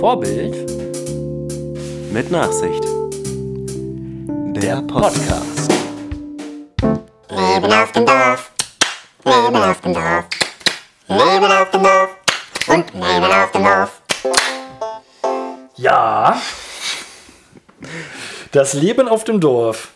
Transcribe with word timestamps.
Vorbild 0.00 0.54
Mit 2.12 2.30
Nachsicht. 2.30 2.84
Der 4.54 4.80
Podcast. 4.82 5.72
Leben 7.28 7.72
auf 7.72 7.90
dem 7.92 8.06
Dorf. 8.06 8.52
Leben 9.24 9.56
auf 9.56 9.80
dem 9.80 9.94
Dorf. 9.94 10.24
Leben 11.08 11.44
auf 11.44 11.70
dem 11.70 11.82
Dorf. 11.82 12.10
Und 12.68 12.94
Leben 12.94 13.24
auf 13.24 13.50
dem 13.50 13.64
Dorf. 13.64 14.02
Ja. 15.76 16.40
Das 18.52 18.74
Leben 18.74 19.08
auf 19.08 19.24
dem 19.24 19.40
Dorf. 19.40 19.92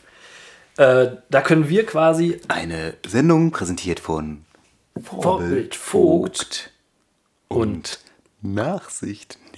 Äh, 0.78 1.10
da 1.30 1.40
können 1.42 1.68
wir 1.68 1.86
quasi 1.86 2.40
Eine 2.48 2.94
Sendung 3.06 3.52
präsentiert 3.52 4.00
von 4.00 4.44
Vorbild 5.00 5.76
Vogt 5.76 6.72
und 7.48 8.00
Nachsicht 8.40 9.38
Neve. 9.38 9.51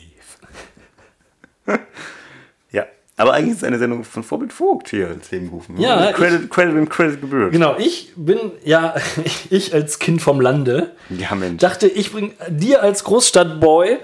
Ja, 2.73 2.84
aber 3.16 3.33
eigentlich 3.33 3.53
ist 3.53 3.59
es 3.59 3.65
eine 3.65 3.79
Sendung 3.79 4.05
von 4.05 4.23
Vorbild 4.23 4.53
Vogt 4.53 4.89
hier 4.91 5.11
ins 5.11 5.30
Leben 5.30 5.47
gerufen. 5.48 5.79
Ja, 5.80 6.12
Credit, 6.12 6.51
Credit 6.51 6.75
und 6.75 6.89
Credit 6.91 7.20
gebührt. 7.20 7.53
Genau, 7.53 7.77
ich 7.79 8.12
bin 8.17 8.39
ja, 8.65 8.95
ich 9.51 9.73
als 9.75 9.98
Kind 9.98 10.20
vom 10.23 10.41
Lande 10.41 10.93
Ja, 11.11 11.34
Mensch. 11.34 11.61
dachte, 11.61 11.87
ich 11.87 12.12
bring 12.12 12.33
dir 12.48 12.83
als 12.83 13.05
Großstadtboy 13.05 13.98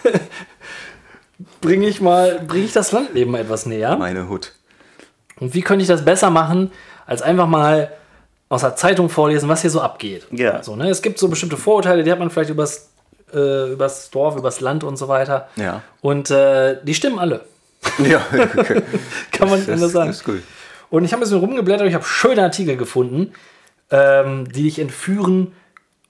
bringe 1.60 1.86
ich 1.86 2.00
mal, 2.00 2.40
bringe 2.46 2.64
ich 2.64 2.72
das 2.72 2.92
Landleben 2.92 3.34
etwas 3.34 3.66
näher. 3.66 3.96
Meine 3.96 4.28
Hut. 4.28 4.52
Und 5.40 5.54
wie 5.54 5.60
könnte 5.62 5.82
ich 5.82 5.88
das 5.88 6.04
besser 6.04 6.30
machen, 6.30 6.70
als 7.06 7.22
einfach 7.22 7.46
mal 7.46 7.92
aus 8.48 8.60
der 8.62 8.76
Zeitung 8.76 9.08
vorlesen, 9.08 9.48
was 9.48 9.62
hier 9.62 9.70
so 9.70 9.80
abgeht? 9.80 10.26
Ja. 10.30 10.62
So, 10.62 10.76
ne? 10.76 10.88
Es 10.88 11.02
gibt 11.02 11.18
so 11.18 11.28
bestimmte 11.28 11.56
Vorurteile, 11.56 12.04
die 12.04 12.12
hat 12.12 12.18
man 12.18 12.30
vielleicht 12.30 12.50
übers, 12.50 12.91
äh, 13.32 13.72
übers 13.72 14.10
Dorf, 14.10 14.36
übers 14.36 14.60
Land 14.60 14.84
und 14.84 14.96
so 14.96 15.08
weiter. 15.08 15.48
Ja. 15.56 15.82
Und 16.00 16.30
äh, 16.30 16.78
die 16.82 16.94
stimmen 16.94 17.18
alle. 17.18 17.44
Ja, 17.98 18.24
okay. 18.32 18.82
Kann 19.32 19.50
man 19.50 19.58
nicht 19.58 19.68
anders 19.68 19.92
sagen. 19.92 20.10
ist 20.10 20.26
cool. 20.28 20.42
Und 20.88 21.04
ich 21.04 21.12
habe 21.12 21.20
ein 21.20 21.24
bisschen 21.24 21.40
rumgeblättert 21.40 21.82
und 21.82 21.88
ich 21.88 21.94
habe 21.94 22.04
schöne 22.04 22.42
Artikel 22.42 22.76
gefunden, 22.76 23.32
ähm, 23.90 24.50
die 24.52 24.62
dich 24.62 24.78
entführen 24.78 25.52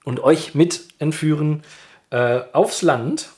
und 0.05 0.21
euch 0.21 0.55
mit 0.55 0.83
entführen 0.99 1.63
äh, 2.11 2.41
aufs 2.53 2.83
Land. 2.83 3.31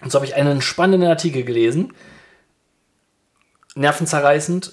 Und 0.00 0.12
so 0.12 0.16
habe 0.16 0.26
ich 0.26 0.34
einen 0.34 0.60
spannenden 0.62 1.08
Artikel 1.08 1.42
gelesen. 1.42 1.94
Nervenzerreißend. 3.74 4.72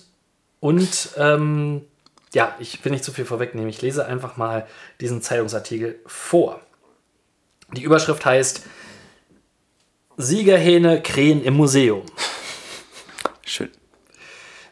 Und 0.60 1.10
ähm, 1.18 1.82
ja, 2.34 2.56
ich 2.60 2.84
will 2.84 2.92
nicht 2.92 3.04
zu 3.04 3.12
viel 3.12 3.26
vorwegnehmen. 3.26 3.70
Ich 3.70 3.82
lese 3.82 4.06
einfach 4.06 4.38
mal 4.38 4.68
diesen 5.00 5.22
Zeitungsartikel 5.22 6.00
vor. 6.06 6.62
Die 7.74 7.84
Überschrift 7.84 8.26
heißt 8.26 8.62
Siegerhähne 10.18 11.02
Krähen 11.02 11.44
im 11.44 11.56
Museum. 11.56 12.04
Schön. 13.46 13.70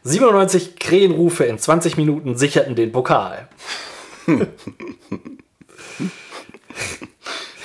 97 0.04 0.78
Krähenrufe 0.78 1.44
in 1.46 1.58
20 1.60 1.98
Minuten 1.98 2.38
sicherten 2.38 2.76
den 2.76 2.92
Pokal. 2.92 3.48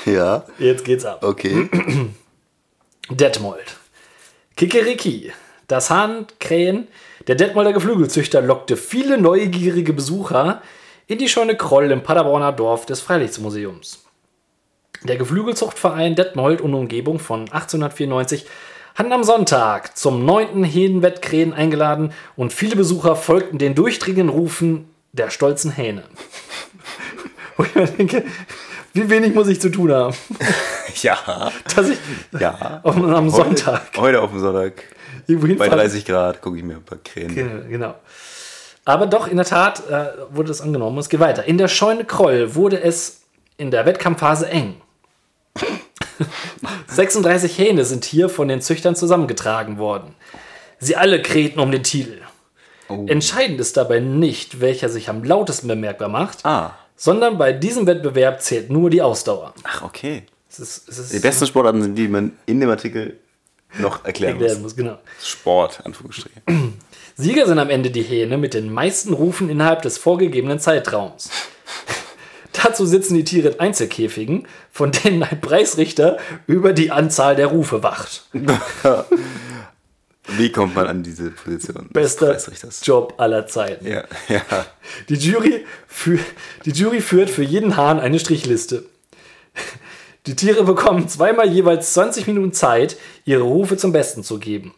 Ja, 0.05 0.45
Jetzt 0.59 0.85
geht's 0.85 1.05
ab. 1.05 1.25
okay. 1.25 1.69
Detmold. 3.11 3.77
Kikeriki. 4.57 5.33
Das 5.67 5.91
Hahnkrähen 5.91 6.87
der 7.27 7.35
Detmolder 7.35 7.73
Geflügelzüchter 7.73 8.41
lockte 8.41 8.77
viele 8.77 9.19
neugierige 9.21 9.93
Besucher 9.93 10.63
in 11.09 11.19
die 11.19 11.29
scheune 11.29 11.57
Kroll 11.57 11.91
im 11.91 12.05
Paderborner 12.05 12.53
Dorf 12.53 12.87
des 12.87 13.01
Freilichtmuseums. 13.01 14.06
Der 15.05 15.17
Geflügelzuchtverein 15.17 16.15
Detmold 16.15 16.61
und 16.61 16.75
Umgebung 16.75 17.19
von 17.19 17.41
1894 17.43 18.47
hatten 18.95 19.13
am 19.13 19.25
Sonntag 19.25 19.97
zum 19.97 20.25
9. 20.25 20.65
Hähnenwettkrähen 20.65 21.53
eingeladen 21.53 22.13
und 22.35 22.53
viele 22.53 22.77
Besucher 22.77 23.15
folgten 23.15 23.59
den 23.59 23.75
durchdringenden 23.75 24.31
Rufen 24.31 24.89
der 25.13 25.31
stolzen 25.31 25.71
Hähne. 25.71 26.05
Wo 27.57 27.65
ich 27.65 27.75
mir 27.75 27.87
denke, 27.87 28.25
wie 28.95 29.09
wenig 29.11 29.35
muss 29.35 29.49
ich 29.49 29.61
zu 29.61 29.71
tun 29.71 29.93
haben, 29.93 30.15
Ja, 31.03 31.53
dass 31.75 31.91
ich 31.91 31.99
ja. 32.39 32.81
am, 32.83 33.05
am 33.13 33.29
Sonntag 33.31 33.83
Heute, 33.97 34.01
heute 34.01 34.23
auf 34.23 34.31
dem 34.31 34.41
Sonntag. 34.41 34.83
Bei 35.27 35.35
hinfahre. 35.35 35.71
30 35.71 36.05
Grad 36.05 36.41
gucke 36.41 36.57
ich 36.57 36.65
mir 36.65 36.77
ein 36.77 36.85
paar 36.85 36.99
Krähen. 37.05 37.35
Genau, 37.35 37.69
Genau. 37.69 37.95
Aber 38.85 39.07
doch, 39.07 39.27
in 39.27 39.37
der 39.37 39.45
Tat 39.45 39.83
äh, 39.91 40.13
wurde 40.31 40.53
es 40.53 40.61
angenommen. 40.61 40.97
Es 40.99 41.09
geht 41.09 41.19
weiter. 41.19 41.45
In 41.45 41.59
der 41.59 41.67
Scheune 41.67 42.05
Kroll 42.05 42.55
wurde 42.55 42.81
es 42.81 43.23
in 43.57 43.73
der 43.73 43.85
Wettkampfphase 43.85 44.49
eng. 44.49 44.81
36 46.89 47.59
Hähne 47.59 47.85
sind 47.85 48.05
hier 48.05 48.29
von 48.29 48.49
den 48.49 48.61
Züchtern 48.61 48.97
zusammengetragen 48.97 49.79
worden. 49.79 50.15
Sie 50.79 50.97
alle 50.97 51.21
krähten 51.23 51.61
um 51.61 51.71
den 51.71 51.83
Titel. 51.83 52.21
Oh. 52.89 53.05
Entscheidend 53.09 53.61
ist 53.61 53.77
dabei 53.77 54.01
nicht, 54.01 54.61
welcher 54.61 54.89
sich 54.89 55.09
am 55.09 55.25
lautesten 55.25 55.67
bemerkbar 55.69 56.09
macht, 56.09 56.45
Ah, 56.45 56.77
sondern 56.97 57.37
bei 57.37 57.53
diesem 57.53 57.87
Wettbewerb 57.87 58.41
zählt 58.41 58.71
nur 58.71 58.89
die 58.91 59.03
Ausdauer. 59.03 59.55
ach, 59.65 59.83
okay. 59.83 60.23
Es 60.49 60.61
ist, 60.61 60.89
es 60.89 60.99
ist 60.99 61.13
Die 61.13 61.19
besten 61.19 61.47
Sportarten 61.47 61.83
sind 61.83 61.97
die, 61.97 62.03
die 62.03 62.09
man 62.09 62.33
in 62.47 62.61
dem 62.61 62.71
Artikel 62.71 63.19
noch 63.79 64.05
erklären 64.05 64.35
erklären 64.35 64.55
muss. 64.63 64.63
muss. 64.63 64.77
Genau. 64.77 64.99
Sport, 65.23 65.81
Anführungsstrichen. 65.85 66.41
Sieger 67.17 67.47
sind 67.47 67.59
am 67.59 67.69
Ende 67.69 67.91
die 67.91 68.03
Hähne 68.03 68.39
mit 68.39 68.55
den 68.55 68.73
meisten 68.73 69.13
Rufen 69.13 69.51
innerhalb 69.51 69.83
des 69.83 69.99
vorgegebenen 69.99 70.59
Zeitraums. 70.61 71.29
Dazu 72.67 72.85
sitzen 72.85 73.15
die 73.15 73.23
Tiere 73.23 73.51
in 73.51 73.61
Einzelkäfigen, 73.61 74.49
von 74.73 74.91
denen 74.91 75.23
ein 75.23 75.41
Preisrichter 75.41 76.19
über 76.49 76.73
die 76.73 76.91
Anzahl 76.91 77.37
der 77.37 77.47
Rufe 77.47 77.85
wacht. 77.85 78.27
Wie 80.37 80.51
kommt 80.51 80.75
man 80.75 80.89
an 80.89 81.05
diese 81.05 81.31
Position? 81.31 81.89
Bester? 81.93 82.37
Job 82.83 83.15
aller 83.19 83.47
Zeiten. 83.47 83.87
Ja, 83.87 84.03
ja. 84.29 84.43
Die, 85.09 85.15
Jury 85.15 85.65
fü 85.87 86.19
die 86.65 86.73
Jury 86.73 87.01
führt 87.01 87.31
für 87.31 87.45
jeden 87.45 87.77
Hahn 87.77 88.01
eine 88.01 88.19
Strichliste. 88.19 88.85
Die 90.27 90.35
Tiere 90.35 90.65
bekommen 90.65 91.09
zweimal 91.09 91.49
jeweils 91.49 91.93
20 91.93 92.27
Minuten 92.27 92.53
Zeit, 92.53 92.97
ihre 93.25 93.43
Rufe 93.43 93.77
zum 93.77 93.93
Besten 93.93 94.25
zu 94.25 94.41
geben. 94.41 94.75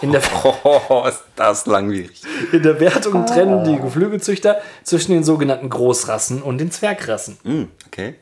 In 0.00 0.12
der, 0.12 0.22
Oh, 0.44 1.04
ist 1.08 1.22
das 1.36 1.66
langwierig. 1.66 2.22
in 2.52 2.62
der 2.62 2.80
Wertung 2.80 3.26
trennen 3.26 3.64
die 3.64 3.80
Geflügelzüchter 3.80 4.60
zwischen 4.82 5.12
den 5.12 5.24
sogenannten 5.24 5.68
Großrassen 5.70 6.42
und 6.42 6.58
den 6.58 6.70
Zwergrassen. 6.70 7.38
Hm, 7.44 7.68
okay. 7.86 8.14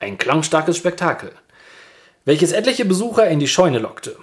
Ein 0.00 0.18
klangstarkes 0.18 0.76
Spektakel, 0.76 1.32
welches 2.24 2.52
etliche 2.52 2.84
Besucher 2.84 3.28
in 3.28 3.38
die 3.38 3.48
Scheune 3.48 3.78
lockte. 3.78 4.16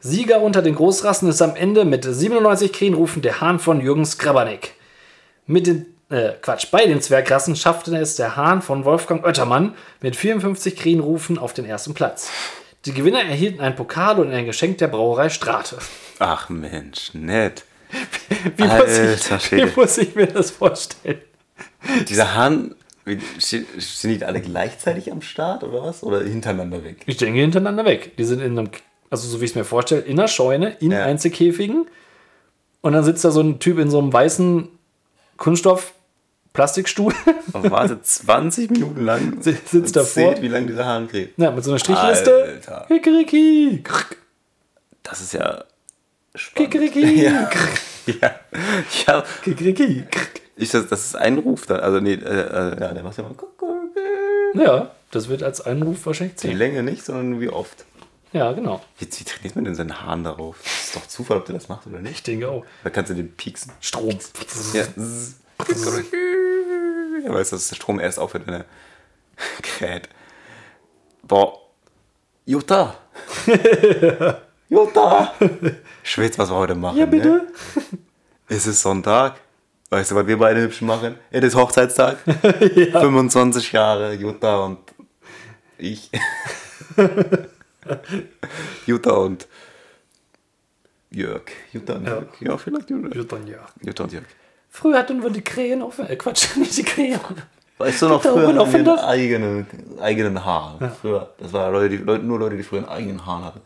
Sieger 0.00 0.42
unter 0.42 0.60
den 0.60 0.74
Großrassen 0.74 1.28
ist 1.30 1.40
am 1.40 1.56
Ende 1.56 1.86
mit 1.86 2.04
97 2.04 2.72
Krähenrufen 2.72 3.22
der 3.22 3.40
Hahn 3.40 3.58
von 3.58 3.80
Jürgen 3.80 4.04
Skrabanek. 4.04 4.74
Mit 5.46 5.66
den, 5.66 5.86
äh, 6.10 6.32
Quatsch, 6.42 6.66
bei 6.70 6.84
den 6.86 7.00
Zwergrassen 7.00 7.56
schaffte 7.56 7.96
es 7.96 8.16
der 8.16 8.36
Hahn 8.36 8.60
von 8.60 8.84
Wolfgang 8.84 9.24
Oettermann 9.24 9.74
mit 10.02 10.14
54 10.16 10.76
Krähenrufen 10.76 11.38
auf 11.38 11.54
den 11.54 11.64
ersten 11.64 11.94
Platz. 11.94 12.28
Die 12.86 12.92
Gewinner 12.92 13.22
erhielten 13.22 13.60
einen 13.60 13.76
Pokal 13.76 14.18
und 14.20 14.30
ein 14.32 14.44
Geschenk 14.46 14.78
der 14.78 14.88
Brauerei 14.88 15.28
Strate. 15.30 15.78
Ach 16.18 16.48
Mensch, 16.48 17.14
nett. 17.14 17.64
Wie 18.56 18.62
muss, 18.64 18.70
Alter 18.72 19.36
ich, 19.36 19.42
Schwede. 19.42 19.68
wie 19.76 19.80
muss 19.80 19.98
ich 19.98 20.14
mir 20.14 20.26
das 20.26 20.50
vorstellen? 20.50 21.20
Dieser 22.08 22.34
Hahn, 22.34 22.74
sind 23.38 23.66
die 24.04 24.24
alle 24.24 24.40
gleichzeitig 24.40 25.12
am 25.12 25.22
Start 25.22 25.62
oder 25.62 25.82
was? 25.84 26.02
Oder 26.02 26.22
hintereinander 26.22 26.82
weg? 26.84 27.02
Ich 27.06 27.16
denke 27.18 27.40
hintereinander 27.40 27.84
weg. 27.84 28.16
Die 28.16 28.24
sind 28.24 28.40
in 28.40 28.58
einem, 28.58 28.70
also 29.10 29.28
so 29.28 29.40
wie 29.40 29.44
ich 29.44 29.50
es 29.52 29.54
mir 29.54 29.64
vorstelle, 29.64 30.00
in 30.00 30.18
einer 30.18 30.28
Scheune, 30.28 30.70
in 30.80 30.90
Ja. 30.90 31.04
Einzelkäfigen. 31.04 31.86
Und 32.80 32.92
dann 32.92 33.04
sitzt 33.04 33.24
da 33.24 33.30
so 33.30 33.40
ein 33.40 33.60
Typ 33.60 33.78
in 33.78 33.90
so 33.90 33.98
einem 33.98 34.12
weißen 34.12 34.68
Kunststoff-Plastikstuhl. 36.54 37.12
Aber 37.52 37.70
warte, 37.70 38.00
20 38.00 38.70
Minuten 38.70 39.04
lang 39.04 39.42
Sitzt 39.42 39.74
und 39.74 39.94
davor. 39.96 40.06
zählt, 40.06 40.42
wie 40.42 40.48
lange 40.48 40.66
dieser 40.68 40.86
Hahn 40.86 41.08
kriegt. 41.08 41.38
ja, 41.38 41.50
mit 41.50 41.64
so 41.64 41.70
einer 41.70 41.78
Strichliste. 41.78 42.44
Alter. 42.44 42.84
Kikeriki. 42.88 43.82
Das 45.02 45.20
ist 45.20 45.34
ja 45.34 45.64
spannend. 46.34 46.72
Kikeriki. 46.72 47.24
Ja. 48.06 48.12
ja. 48.20 48.34
ja. 49.06 49.24
Kikeriki. 49.42 50.04
Ich, 50.56 50.70
das, 50.70 50.86
das 50.88 51.06
ist 51.06 51.16
ein 51.16 51.38
Ruf 51.38 51.64
dann. 51.66 51.80
Also, 51.80 52.00
nee, 52.00 52.12
äh, 52.12 52.18
äh, 52.18 52.80
ja, 52.80 52.92
der 52.92 53.02
macht 53.02 53.16
ja 53.16 53.24
mal. 53.24 53.34
Ja, 54.54 54.90
das 55.10 55.28
wird 55.28 55.42
als 55.42 55.62
Einruf 55.62 56.04
wahrscheinlich 56.04 56.34
Die 56.36 56.42
zählen. 56.42 56.58
Länge 56.58 56.82
nicht, 56.82 57.02
sondern 57.04 57.40
wie 57.40 57.48
oft. 57.48 57.86
Ja, 58.32 58.52
genau. 58.52 58.82
Wie, 58.98 59.06
wie 59.06 59.24
trainiert 59.24 59.54
man 59.56 59.64
denn 59.64 59.74
seinen 59.74 60.02
Hahn 60.02 60.22
darauf? 60.22 60.58
Das 60.62 60.84
ist 60.84 60.96
doch 60.96 61.06
Zufall, 61.06 61.38
ob 61.38 61.46
der 61.46 61.54
das 61.54 61.68
macht 61.68 61.86
oder 61.86 62.00
nicht. 62.00 62.12
Ich 62.16 62.22
denke 62.24 62.48
auch. 62.50 62.64
Da 62.84 62.90
kannst 62.90 63.10
du 63.10 63.14
den 63.14 63.32
pieksen. 63.32 63.72
Strom. 63.80 64.18
Ja. 64.74 64.84
Ja, 67.24 67.32
weißt 67.32 67.52
du, 67.52 67.56
dass 67.56 67.68
der 67.68 67.76
Strom 67.76 67.98
erst 68.00 68.18
aufhört, 68.18 68.46
wenn 68.46 68.54
er 68.54 68.64
kräht. 69.62 70.08
Boah. 71.22 71.58
Jutta. 72.46 72.94
Jutta. 74.68 75.32
Schwitz, 76.02 76.38
was 76.38 76.50
wir 76.50 76.56
heute 76.56 76.74
machen. 76.74 76.98
Ja, 76.98 77.06
bitte. 77.06 77.28
Ne? 77.28 77.46
Es 78.48 78.66
ist 78.66 78.82
Sonntag. 78.82 79.36
Weißt 79.90 80.10
du, 80.10 80.14
was 80.16 80.26
wir 80.26 80.38
beide 80.38 80.60
hübsch 80.60 80.82
machen? 80.82 81.16
Es 81.30 81.42
ist 81.44 81.54
Hochzeitstag. 81.54 82.18
25 82.24 83.72
Jahre, 83.72 84.12
Jutta 84.14 84.58
und 84.64 84.80
ich. 85.78 86.10
Jutta 88.86 89.12
und 89.12 89.46
Jörg. 91.10 91.42
Jutta 91.72 91.94
und 91.94 92.06
Ja. 92.06 92.12
Jörg. 92.14 92.40
Ja, 92.40 92.58
vielleicht 92.58 92.90
Jutta. 92.90 93.16
Jutta 93.16 93.36
und 93.36 93.46
Jörg. 93.46 93.68
Jutta 93.82 94.04
und 94.04 94.12
Jörg. 94.12 94.24
Früher 94.76 94.98
hatten 94.98 95.22
wir 95.22 95.30
die 95.30 95.40
Krähen 95.40 95.82
auf. 95.82 96.00
Äh, 96.00 96.16
Quatsch, 96.16 96.56
nicht 96.56 96.76
die 96.76 96.82
Krähen. 96.82 97.20
Weißt 97.78 98.02
du 98.02 98.08
noch, 98.08 98.20
Da 98.22 98.32
früher 98.32 98.48
hatten 98.48 98.74
wir 98.84 98.92
einen 98.92 98.98
eigenen, 98.98 99.66
eigenen 100.00 100.44
Haar. 100.44 100.78
Früher. 101.00 101.32
Das 101.38 101.52
war 101.52 101.70
Leute, 101.70 101.90
die, 101.96 102.02
Leute, 102.02 102.24
nur 102.24 102.40
Leute, 102.40 102.56
die 102.56 102.64
früher 102.64 102.80
einen 102.80 102.88
eigenen 102.88 103.24
Haar 103.24 103.44
hatten. 103.44 103.60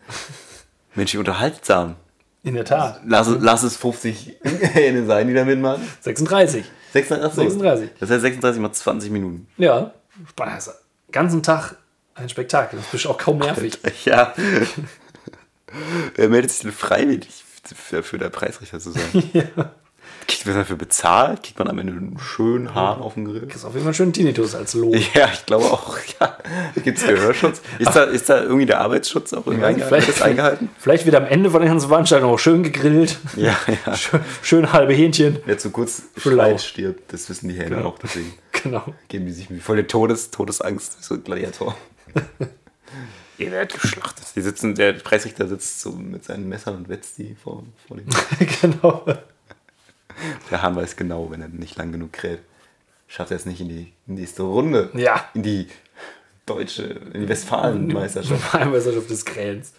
Mensch, 0.94 1.14
wie 1.14 1.19
unterhaltsam. 1.19 1.94
In 2.43 2.55
der 2.55 2.66
Tat. 2.66 3.00
Lass, 3.06 3.26
es- 3.26 3.38
lass 3.40 3.62
es 3.62 3.76
50 3.78 4.37
Hähne 4.44 5.06
sein, 5.06 5.28
die 5.28 5.34
da 5.34 5.44
mitmachen. 5.46 5.82
36. 6.00 6.64
36, 6.93 7.25
achso. 7.26 7.40
36. 7.40 7.90
Das 8.00 8.11
heißt 8.11 8.20
36 8.22 8.61
mal 8.61 8.72
20 8.72 9.11
Minuten. 9.11 9.46
Ja. 9.56 9.93
Also, 10.37 10.72
ganzen 11.11 11.43
Tag 11.43 11.76
ein 12.14 12.28
Spektakel. 12.28 12.78
Das 12.78 12.88
bist 12.90 13.06
auch 13.06 13.16
kaum 13.16 13.38
nervig. 13.38 13.78
Ja. 14.04 14.34
Wer 16.16 16.28
meldet 16.28 16.50
sich 16.50 16.61
denn 16.61 16.72
freiwillig 16.72 17.44
für, 17.75 18.02
für 18.02 18.19
der 18.19 18.28
Preisrichter 18.28 18.78
zu 18.78 18.90
sein? 18.93 19.02
Kriegt 20.28 20.44
man 20.46 20.56
dafür 20.56 20.76
bezahlt? 20.76 21.42
Kriegt 21.42 21.58
man 21.58 21.69
am 21.69 21.78
Ende 21.78 21.94
einen 21.94 22.19
schönen 22.19 22.75
Hahn 22.75 23.00
auf 23.00 23.14
dem 23.14 23.25
Grill? 23.25 23.46
Das 23.46 23.56
ist 23.56 23.64
auf 23.64 23.72
jeden 23.72 23.84
Fall 23.84 23.94
schön 23.94 24.12
Tinnitus 24.12 24.54
als 24.54 24.75
Lob. 24.75 24.94
Ja, 25.14 25.28
ich 25.32 25.46
glaube 25.46 25.64
auch. 25.64 25.96
Ja. 26.20 26.36
Gibt 26.82 26.98
es 26.98 27.06
Gehörschutz? 27.06 27.62
Ist 27.78 27.94
da, 27.94 28.02
ist 28.04 28.28
da 28.28 28.42
irgendwie 28.42 28.66
der 28.66 28.80
Arbeitsschutz 28.80 29.32
auch 29.32 29.46
irgendwie 29.46 29.64
eingehalten? 29.64 29.96
Wird 30.06 30.08
das 30.08 30.22
eingehalten? 30.22 30.69
Vielleicht 30.78 31.06
wird 31.06 31.16
am 31.16 31.25
Ende 31.25 31.50
von 31.50 31.60
der 31.62 31.70
ganzen 31.70 31.88
Veranstaltung 31.88 32.30
auch 32.30 32.38
schön 32.38 32.62
gegrillt. 32.62 33.19
Ja, 33.36 33.56
ja. 33.86 33.96
Schön, 33.96 34.20
schön 34.42 34.72
halbe 34.72 34.92
Hähnchen. 34.92 35.38
Wer 35.46 35.58
zu 35.58 35.70
kurz 35.70 36.02
Vielleicht. 36.16 36.60
schreit, 36.60 36.69
stirbt, 36.69 37.12
das 37.12 37.28
wissen 37.30 37.48
die 37.48 37.54
Hähne 37.54 37.84
auch. 37.84 37.98
Deswegen 37.98 38.32
Genau. 38.62 38.84
geben 39.08 39.26
die 39.26 39.32
sich 39.32 39.48
voll 39.62 39.76
der 39.76 39.86
Todes, 39.86 40.30
Todesangst, 40.30 41.02
so 41.04 41.14
ein 41.14 41.25
Gladiator. 41.25 41.76
Ihr 43.38 43.52
werdet 43.52 43.80
geschlachtet. 43.80 44.26
Die 44.34 44.40
sitzen, 44.40 44.75
der 44.75 44.92
Preisrichter 44.94 45.46
sitzt 45.46 45.80
so 45.80 45.92
mit 45.92 46.25
seinen 46.25 46.48
Messern 46.48 46.76
und 46.76 46.88
wetzt 46.88 47.19
die 47.19 47.36
vor, 47.42 47.62
vor 47.86 47.96
dem. 47.96 48.06
genau. 48.60 49.04
Der 50.50 50.62
Hahn 50.62 50.76
weiß 50.76 50.96
genau, 50.96 51.30
wenn 51.30 51.40
er 51.42 51.48
nicht 51.48 51.76
lang 51.76 51.92
genug 51.92 52.12
kräht. 52.12 52.40
Schafft 53.06 53.30
er 53.30 53.36
es 53.38 53.46
nicht 53.46 53.60
in 53.60 53.68
die 53.68 53.92
nächste 54.06 54.42
Runde. 54.42 54.90
Ja. 54.94 55.24
In 55.34 55.42
die 55.42 55.66
deutsche, 56.46 56.82
in 57.12 57.22
die 57.22 57.28
Westfalen-Meisterschaft. 57.28 58.54
Meisterschaft 58.66 59.10
des 59.10 59.24
Krähens. 59.24 59.72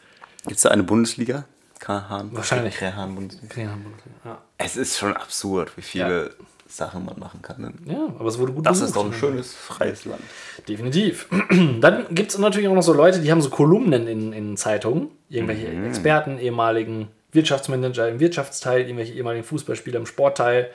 Gibt 0.43 0.55
es 0.57 0.61
da 0.63 0.69
eine 0.69 0.83
Bundesliga? 0.83 1.45
K-Hahn? 1.79 2.29
Wahrscheinlich. 2.33 2.75
Krähhahn-Bundesliga. 2.75 3.53
Krähenbundesliga. 3.53 4.15
Ja. 4.25 4.41
Es 4.57 4.77
ist 4.77 4.97
schon 4.97 5.15
absurd, 5.15 5.71
wie 5.77 5.81
viele 5.81 6.31
Sachen 6.67 7.05
man 7.05 7.17
machen 7.19 7.41
kann. 7.41 7.61
ne? 7.61 7.73
ja, 7.85 8.05
aber 8.19 8.27
es 8.29 8.37
wurde 8.37 8.51
gut 8.53 8.65
Das 8.65 8.79
besucht. 8.79 8.87
ist 8.89 8.95
doch 8.95 9.05
ein 9.05 9.13
schönes, 9.13 9.53
freies 9.55 10.05
Land. 10.05 10.21
Definitiv. 10.67 11.27
Dann 11.81 12.05
gibt 12.13 12.31
es 12.31 12.37
natürlich 12.37 12.67
auch 12.67 12.75
noch 12.75 12.83
so 12.83 12.93
Leute, 12.93 13.21
die 13.21 13.31
haben 13.31 13.41
so 13.41 13.49
Kolumnen 13.49 14.07
in, 14.07 14.33
in 14.33 14.57
Zeitungen. 14.57 15.09
Irgendwelche 15.29 15.67
Experten, 15.67 16.37
ehemaligen 16.37 17.07
Wirtschaftsmanager 17.31 18.07
im 18.09 18.19
Wirtschaftsteil, 18.19 18.81
irgendwelche 18.81 19.13
ehemaligen 19.13 19.43
Fußballspieler 19.45 19.99
im 19.99 20.05
Sportteil. 20.05 20.71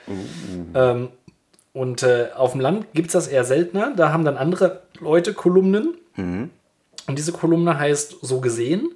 Ähm, 0.73 1.09
und 1.73 2.03
äh, 2.03 2.29
auf 2.35 2.53
dem 2.53 2.61
Land 2.61 2.87
gibt 2.93 3.07
es 3.07 3.13
das 3.13 3.27
eher 3.27 3.43
seltener. 3.43 3.93
Da 3.95 4.11
haben 4.13 4.23
dann 4.25 4.37
andere 4.37 4.83
Leute 4.99 5.33
Kolumnen. 5.33 5.95
Und 6.17 6.49
diese 7.17 7.33
Kolumne 7.33 7.77
heißt 7.77 8.15
So 8.21 8.39
gesehen. 8.39 8.89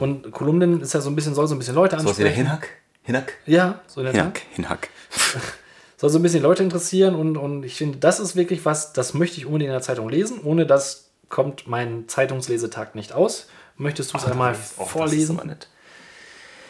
Und 0.00 0.32
Kolumnen 0.32 0.80
ist 0.80 0.92
ja 0.94 1.00
so 1.00 1.08
ein 1.10 1.14
bisschen, 1.14 1.34
soll 1.34 1.46
so 1.46 1.54
ein 1.54 1.58
bisschen 1.58 1.76
Leute 1.76 1.98
So 2.00 2.06
was 2.06 2.18
wie 2.18 2.22
der 2.22 2.30
ansprechen. 2.32 2.46
Hinhack? 2.48 2.68
Hinhack? 3.04 3.32
Ja, 3.46 3.80
so 3.86 4.00
in 4.00 4.06
der 4.06 4.14
Tat. 4.14 4.38
Hinhack. 4.54 4.88
Hinhack. 5.10 5.52
soll 5.96 6.10
so 6.10 6.18
ein 6.18 6.22
bisschen 6.22 6.42
Leute 6.42 6.64
interessieren 6.64 7.14
und, 7.14 7.36
und 7.36 7.62
ich 7.62 7.76
finde, 7.76 7.98
das 7.98 8.18
ist 8.18 8.34
wirklich 8.34 8.64
was, 8.64 8.92
das 8.92 9.14
möchte 9.14 9.38
ich 9.38 9.46
unbedingt 9.46 9.68
in 9.68 9.72
der 9.74 9.82
Zeitung 9.82 10.08
lesen. 10.08 10.40
Ohne 10.42 10.66
das 10.66 11.10
kommt 11.28 11.68
mein 11.68 12.08
Zeitungslesetag 12.08 12.96
nicht 12.96 13.12
aus. 13.12 13.46
Möchtest 13.76 14.12
du 14.12 14.18
es 14.18 14.24
einmal 14.24 14.52
Oh, 14.52 14.56
Das 14.56 14.70
ist 14.86 14.92
vorlesen? 14.92 15.38
aber 15.38 15.46
nett. 15.46 15.68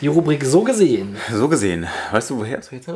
Die 0.03 0.09
Rubrik 0.09 0.45
so 0.45 0.65
gesehen. 0.65 1.17
So 1.31 1.49
gesehen. 1.49 1.87
Weißt 2.11 2.31
du, 2.31 2.39
woher 2.39 2.59
es 2.59 2.73
jetzt? 2.73 2.91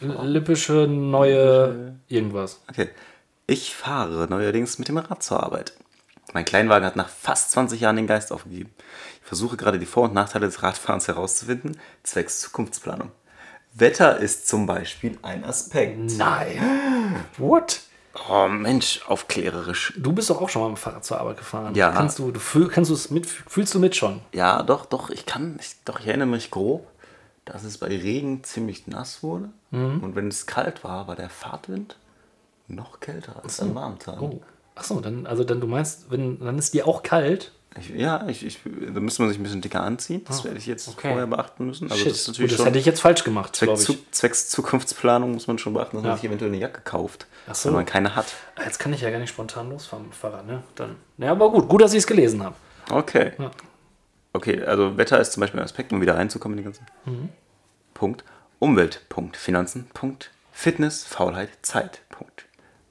Lippische 0.00 0.86
neue 0.88 1.94
irgendwas. 2.08 2.62
Okay. 2.70 2.88
Ich 3.46 3.74
fahre 3.74 4.26
neuerdings 4.26 4.78
mit 4.78 4.88
dem 4.88 4.96
Rad 4.96 5.22
zur 5.22 5.42
Arbeit. 5.42 5.74
Mein 6.32 6.46
Kleinwagen 6.46 6.86
hat 6.86 6.96
nach 6.96 7.10
fast 7.10 7.50
20 7.50 7.82
Jahren 7.82 7.96
den 7.96 8.06
Geist 8.06 8.32
aufgegeben. 8.32 8.70
Ich 9.20 9.28
versuche 9.28 9.58
gerade 9.58 9.78
die 9.78 9.84
Vor- 9.84 10.04
und 10.04 10.14
Nachteile 10.14 10.46
des 10.46 10.62
Radfahrens 10.62 11.06
herauszufinden, 11.06 11.76
zwecks 12.02 12.40
Zukunftsplanung. 12.40 13.12
Wetter 13.74 14.18
ist 14.18 14.48
zum 14.48 14.64
Beispiel 14.64 15.18
ein 15.20 15.44
Aspekt. 15.44 15.98
Nein. 16.16 17.16
What? 17.36 17.82
Oh 18.28 18.48
Mensch, 18.48 19.02
aufklärerisch. 19.06 19.92
Du 19.96 20.12
bist 20.12 20.30
doch 20.30 20.40
auch 20.40 20.48
schon 20.48 20.62
mal 20.62 20.68
mit 20.68 20.78
dem 20.78 20.80
Fahrrad 20.80 21.04
zur 21.04 21.20
Arbeit 21.20 21.38
gefahren. 21.38 21.74
Ja. 21.74 21.92
Kannst 21.92 22.18
du, 22.18 22.30
du 22.30 22.40
fühl, 22.40 22.68
kannst 22.68 22.90
du 22.90 22.94
es 22.94 23.10
mit, 23.10 23.26
fühlst 23.26 23.74
du 23.74 23.78
mit 23.78 23.94
schon? 23.96 24.20
Ja, 24.32 24.62
doch, 24.62 24.86
doch, 24.86 25.10
ich 25.10 25.26
kann, 25.26 25.56
ich, 25.60 25.76
doch, 25.84 26.00
ich 26.00 26.06
erinnere 26.06 26.28
mich 26.28 26.50
grob, 26.50 26.86
dass 27.44 27.64
es 27.64 27.78
bei 27.78 27.88
Regen 27.88 28.42
ziemlich 28.44 28.86
nass 28.86 29.22
wurde. 29.22 29.50
Und 29.70 30.16
wenn 30.16 30.28
es 30.28 30.46
kalt 30.46 30.84
war, 30.84 31.06
war 31.06 31.16
der 31.16 31.28
Fahrtwind 31.28 31.96
noch 32.68 33.00
kälter 33.00 33.42
als 33.42 33.60
an 33.60 33.74
warmen 33.74 33.98
Tagen. 33.98 34.20
Oh. 34.20 34.40
Achso, 34.74 35.00
dann, 35.00 35.26
also 35.26 35.44
dann 35.44 35.60
du 35.60 35.66
meinst, 35.66 36.10
wenn, 36.10 36.38
dann 36.38 36.58
ist 36.58 36.74
dir 36.74 36.86
auch 36.86 37.02
kalt. 37.02 37.52
Ich, 37.78 37.88
ja, 37.90 38.26
ich, 38.28 38.44
ich, 38.44 38.58
da 38.64 39.00
müsste 39.00 39.22
man 39.22 39.28
sich 39.30 39.38
ein 39.38 39.42
bisschen 39.42 39.60
dicker 39.60 39.82
anziehen. 39.82 40.22
Das 40.26 40.44
werde 40.44 40.58
ich 40.58 40.66
jetzt 40.66 40.88
okay. 40.88 41.08
vorher 41.10 41.26
beachten 41.26 41.66
müssen. 41.66 41.90
Also 41.90 41.96
Shit, 42.02 42.12
das 42.12 42.18
ist 42.20 42.26
Gut, 42.26 42.32
natürlich 42.34 42.50
das 42.52 42.56
schon 42.58 42.66
hätte 42.66 42.78
ich 42.78 42.86
jetzt 42.86 43.00
falsch 43.00 43.24
gemacht, 43.24 43.54
Zweck, 43.56 43.68
glaube 43.68 43.80
zu, 43.82 43.92
ich. 43.92 44.10
zwecks 44.12 44.48
Zukunftsplanung 44.50 45.32
muss 45.32 45.46
man 45.46 45.58
schon 45.58 45.74
beachten, 45.74 45.96
dass 45.96 46.04
Ja. 46.04 46.08
man 46.10 46.16
sich 46.18 46.24
eventuell 46.26 46.50
eine 46.50 46.60
Jacke 46.60 46.80
kauft, 46.82 47.26
so. 47.52 47.68
wenn 47.68 47.76
man 47.76 47.86
keine 47.86 48.14
hat. 48.16 48.26
Ah, 48.56 48.62
Jetzt 48.64 48.78
kann 48.78 48.92
ich 48.92 49.00
ja 49.00 49.10
gar 49.10 49.18
nicht 49.18 49.30
spontan 49.30 49.70
losfahren 49.70 50.06
mit 50.06 50.14
Fahrrad, 50.14 50.46
ne? 50.46 50.62
Dann. 50.74 50.96
Ja, 51.18 51.32
aber 51.32 51.50
gut, 51.50 51.68
gut, 51.68 51.82
dass 51.82 51.92
ich 51.92 51.98
es 51.98 52.06
gelesen 52.06 52.42
habe. 52.42 52.54
Okay. 52.90 53.32
Ja. 53.38 53.50
Okay, 54.32 54.62
also 54.64 54.96
Wetter 54.98 55.18
ist 55.20 55.32
zum 55.32 55.40
Beispiel 55.40 55.60
ein 55.60 55.64
Aspekt, 55.64 55.92
um 55.92 56.00
wieder 56.00 56.16
reinzukommen 56.16 56.58
in 56.58 56.64
den 56.64 56.72
ganzen 56.72 56.86
Mhm. 57.04 57.28
Punkt. 57.94 58.24
Umwelt, 58.58 59.02
Punkt. 59.08 59.36
Finanzen, 59.36 59.86
Punkt. 59.94 60.30
Fitness, 60.52 61.04
Faulheit, 61.04 61.50
Zeit, 61.62 62.00
Punkt. 62.10 62.46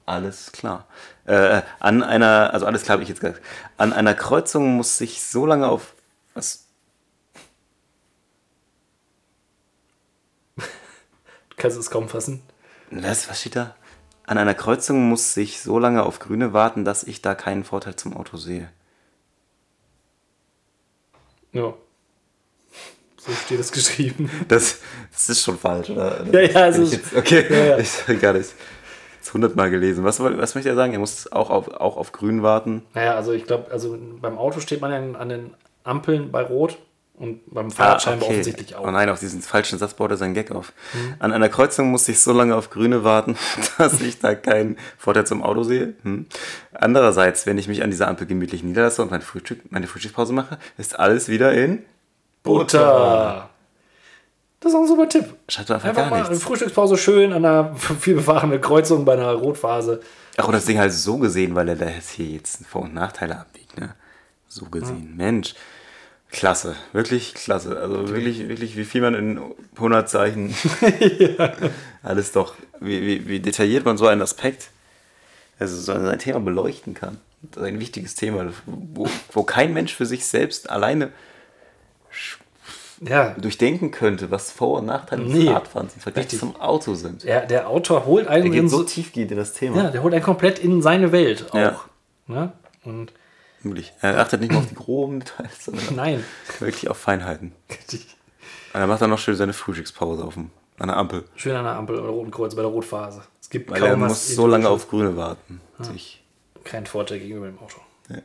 Alles 0.06 0.52
klar. 0.52 0.86
Äh, 1.24 1.62
an 1.80 2.02
einer, 2.04 2.52
also 2.54 2.64
alles 2.64 2.82
klar 2.84 2.94
habe 2.94 3.02
ich 3.02 3.08
jetzt 3.08 3.20
gesagt. 3.20 3.42
An 3.76 3.92
einer 3.92 4.14
Kreuzung 4.14 4.76
muss 4.76 4.96
sich 4.98 5.22
so 5.24 5.44
lange 5.46 5.68
auf. 5.68 5.94
Was? 6.34 6.66
Du 11.50 11.56
kannst 11.62 11.76
es 11.78 11.90
kaum 11.90 12.08
fassen. 12.08 12.42
Was, 12.90 13.28
was 13.28 13.40
steht 13.40 13.56
da? 13.56 13.74
An 14.26 14.38
einer 14.38 14.54
Kreuzung 14.54 15.08
muss 15.08 15.34
sich 15.34 15.60
so 15.60 15.78
lange 15.78 16.02
auf 16.02 16.18
Grüne 16.18 16.52
warten, 16.52 16.84
dass 16.84 17.02
ich 17.04 17.22
da 17.22 17.34
keinen 17.34 17.64
Vorteil 17.64 17.96
zum 17.96 18.14
Auto 18.16 18.36
sehe. 18.36 18.70
Ja. 21.52 21.72
So 23.18 23.32
steht 23.32 23.58
es 23.60 23.72
geschrieben. 23.72 24.30
Das, 24.48 24.78
das 25.12 25.28
ist 25.30 25.42
schon 25.42 25.58
falsch, 25.58 25.90
oder? 25.90 26.24
Ja, 26.30 26.40
ja, 26.40 26.66
es 26.68 26.76
ist- 26.78 26.92
Jetzt, 26.92 27.14
okay, 27.14 27.46
ja, 27.50 27.64
ja. 27.64 27.78
ich 27.78 27.90
sag 27.90 28.20
gar 28.20 28.34
nicht. 28.34 28.50
Jetzt 29.26 29.34
hundertmal 29.34 29.70
gelesen. 29.70 30.04
Was, 30.04 30.20
was 30.20 30.54
möchte 30.54 30.70
er 30.70 30.76
sagen? 30.76 30.92
Er 30.92 31.00
muss 31.00 31.32
auch 31.32 31.50
auf, 31.50 31.66
auch 31.66 31.96
auf 31.96 32.12
Grün 32.12 32.44
warten. 32.44 32.82
Naja, 32.94 33.16
also 33.16 33.32
ich 33.32 33.44
glaube, 33.44 33.72
also 33.72 33.98
beim 34.20 34.38
Auto 34.38 34.60
steht 34.60 34.80
man 34.80 34.92
ja 34.92 35.18
an 35.18 35.28
den 35.28 35.54
Ampeln 35.82 36.30
bei 36.30 36.42
Rot 36.42 36.78
und 37.16 37.40
beim 37.52 37.72
Fahrrad 37.72 38.02
scheinbar 38.02 38.28
offensichtlich 38.28 38.76
auch. 38.76 38.86
Oh 38.86 38.90
nein, 38.92 39.08
auf 39.08 39.18
diesen 39.18 39.42
falschen 39.42 39.80
Satz 39.80 39.94
baut 39.94 40.12
er 40.12 40.16
seinen 40.16 40.34
Gag 40.34 40.52
auf. 40.52 40.72
Mhm. 40.92 41.14
An 41.18 41.32
einer 41.32 41.48
Kreuzung 41.48 41.90
muss 41.90 42.06
ich 42.06 42.20
so 42.20 42.32
lange 42.32 42.54
auf 42.54 42.70
Grüne 42.70 43.02
warten, 43.02 43.36
dass 43.78 44.00
ich 44.00 44.20
da 44.20 44.36
keinen 44.36 44.76
Vorteil 44.96 45.26
zum 45.26 45.42
Auto 45.42 45.64
sehe. 45.64 45.94
Hm. 46.04 46.26
Andererseits, 46.72 47.46
wenn 47.46 47.58
ich 47.58 47.66
mich 47.66 47.82
an 47.82 47.90
dieser 47.90 48.06
Ampel 48.06 48.28
gemütlich 48.28 48.62
niederlasse 48.62 49.02
und 49.02 49.10
mein 49.10 49.22
Frühstück, 49.22 49.58
meine 49.72 49.88
Frühstückspause 49.88 50.32
mache, 50.34 50.56
ist 50.78 51.00
alles 51.00 51.28
wieder 51.28 51.52
in 51.52 51.84
Butter. 52.44 53.50
Das 54.60 54.72
ist 54.72 54.76
auch 54.76 54.82
ein 54.82 54.88
super 54.88 55.08
Tipp. 55.08 55.34
Schreibt 55.48 55.70
einfach, 55.70 55.88
Einfach 55.88 56.10
mal 56.10 56.20
eine 56.20 56.28
nichts. 56.30 56.44
Frühstückspause 56.44 56.96
schön 56.96 57.32
an 57.32 57.44
einer 57.44 57.74
vielbefahrenen 58.00 58.60
Kreuzung 58.60 59.04
bei 59.04 59.12
einer 59.12 59.32
Rotphase. 59.32 60.00
Ach, 60.38 60.46
und 60.46 60.52
das 60.52 60.64
Ding 60.64 60.78
halt 60.78 60.92
so 60.92 61.18
gesehen, 61.18 61.54
weil 61.54 61.68
er 61.68 61.76
da 61.76 61.88
jetzt 61.88 62.10
hier 62.10 62.26
jetzt 62.26 62.66
Vor- 62.66 62.82
und 62.82 62.94
Nachteile 62.94 63.38
abwiegt, 63.38 63.78
ne? 63.78 63.94
So 64.48 64.66
gesehen. 64.66 65.14
Mensch. 65.16 65.54
Klasse, 66.30 66.74
wirklich 66.92 67.34
klasse. 67.34 67.78
Also 67.78 68.08
wirklich, 68.08 68.48
wirklich, 68.48 68.76
wie 68.76 68.84
viel 68.84 69.00
man 69.00 69.14
in 69.14 69.40
100 69.76 70.08
Zeichen 70.10 70.54
alles 72.02 72.32
doch, 72.32 72.54
wie, 72.80 73.00
wie, 73.02 73.28
wie 73.28 73.40
detailliert 73.40 73.84
man 73.84 73.96
so 73.96 74.06
einen 74.06 74.22
Aspekt, 74.22 74.70
also 75.58 75.76
so 75.76 75.92
ein 75.92 76.18
Thema 76.18 76.40
beleuchten 76.40 76.94
kann. 76.94 77.18
Das 77.42 77.62
ist 77.62 77.68
ein 77.68 77.80
wichtiges 77.80 78.16
Thema, 78.16 78.52
wo, 78.66 79.08
wo 79.32 79.42
kein 79.44 79.72
Mensch 79.72 79.94
für 79.94 80.04
sich 80.06 80.26
selbst 80.26 80.68
alleine 80.68 81.12
Ja, 83.00 83.30
durchdenken 83.38 83.90
könnte, 83.90 84.30
was 84.30 84.50
Vor- 84.50 84.78
und 84.78 84.86
Nachteile 84.86 85.24
des 85.24 85.32
Nee. 85.34 85.48
Radfahrens 85.50 85.94
im 85.94 86.00
Vergleich 86.00 86.24
Richtig. 86.24 86.40
zum 86.40 86.56
Auto 86.60 86.94
sind. 86.94 87.24
der, 87.24 87.44
der 87.46 87.68
Autor 87.68 88.06
holt 88.06 88.26
einen 88.26 88.50
Der 88.50 88.62
geht 88.62 88.70
so 88.70 88.78
so, 88.78 88.84
tiefgehend 88.84 89.30
in 89.32 89.36
das 89.36 89.52
Thema. 89.52 89.84
ja, 89.84 89.90
der 89.90 90.02
holt 90.02 90.14
einen 90.14 90.22
komplett 90.22 90.58
in 90.58 90.80
seine 90.80 91.12
Welt 91.12 91.46
auch. 91.50 91.54
Ja. 91.54 91.80
Ne? 92.26 92.52
Und 92.84 93.12
Wirklich. 93.62 93.92
Er 94.00 94.18
achtet 94.20 94.40
nicht 94.40 94.50
nur 94.52 94.60
auf 94.60 94.68
die 94.68 94.74
groben 94.74 95.20
Details, 95.20 95.64
sondern 95.66 95.84
nein. 95.96 96.24
wirklich 96.60 96.88
auf 96.88 96.96
Feinheiten. 96.98 97.52
Und 98.72 98.80
er 98.80 98.86
macht 98.86 99.02
dann 99.02 99.10
noch 99.10 99.18
schön 99.18 99.34
seine 99.34 99.52
Frühstückspause 99.52 100.24
auf 100.24 100.34
dem, 100.34 100.50
an 100.78 100.88
der 100.88 100.96
Ampel. 100.96 101.24
Schön 101.34 101.56
an 101.56 101.64
der 101.64 101.74
Ampel 101.74 101.98
oder 101.98 102.08
Roten 102.10 102.30
Kreuz 102.30 102.54
bei 102.54 102.62
der 102.62 102.70
Rotphase. 102.70 103.22
Es 103.40 103.50
gibt 103.50 103.70
Weil 103.70 103.82
er 103.82 103.90
kaum 103.90 104.00
was 104.02 104.08
muss 104.10 104.28
so 104.36 104.46
lange 104.46 104.68
auf 104.68 104.88
Grüne 104.88 105.16
warten. 105.16 105.60
Sich. 105.80 106.22
Kein 106.64 106.86
Vorteil 106.86 107.18
gegenüber 107.18 107.46
dem 107.46 107.58
Auto. 107.58 107.78
Ja. 108.08 108.16